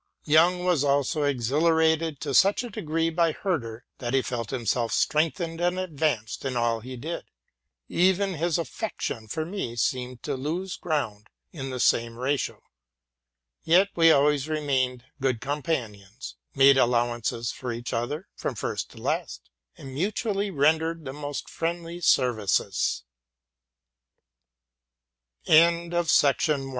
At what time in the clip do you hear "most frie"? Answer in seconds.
21.13-21.79